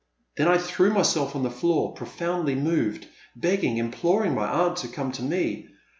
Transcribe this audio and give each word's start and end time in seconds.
Then 0.35 0.47
I 0.47 0.57
threw 0.57 0.91
myself 0.91 1.35
on 1.35 1.43
the 1.43 1.51
floor, 1.51 1.93
profoundly 1.93 2.55
moved, 2.55 3.05
begging, 3.35 3.77
imploring 3.77 4.33
my 4.33 4.47
aunt 4.49 4.77
to 4.77 4.87
come 4.87 5.11
to 5.11 5.21
me. 5.21 5.67